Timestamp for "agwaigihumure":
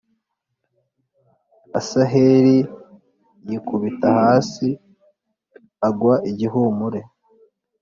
5.87-7.01